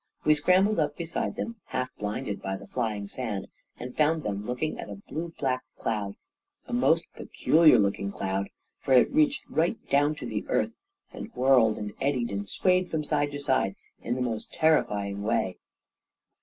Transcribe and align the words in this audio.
We 0.25 0.33
scrambled 0.33 0.79
up 0.79 0.97
beside 0.97 1.35
them, 1.35 1.57
half 1.67 1.89
blinded 1.99 2.41
by 2.41 2.57
the 2.57 2.65
flying 2.65 3.07
sand, 3.07 3.49
and 3.77 3.95
found 3.95 4.23
them 4.23 4.47
look 4.47 4.63
ing 4.63 4.79
at 4.79 4.89
a 4.89 4.95
blue 4.95 5.31
black 5.37 5.61
cloud— 5.77 6.15
a 6.67 6.73
most 6.73 7.03
peculiar 7.15 7.77
looking 7.77 8.11
cloud, 8.11 8.49
for 8.79 8.95
it 8.95 9.11
reached 9.13 9.43
right 9.47 9.77
down 9.91 10.15
to 10.15 10.25
the 10.25 10.43
earth, 10.47 10.73
and 11.13 11.27
A 11.27 11.27
KING 11.27 11.27
IN 11.27 11.27
BABYLON 11.27 11.35
165 11.35 11.37
whirled 11.37 11.77
and 11.77 11.93
eddied 12.01 12.31
and 12.35 12.49
swayed 12.49 12.89
from 12.89 13.03
side 13.03 13.29
to 13.29 13.39
side 13.39 13.75
in 14.01 14.15
the 14.15 14.21
most 14.21 14.51
terrifying 14.51 15.21
way. 15.21 15.57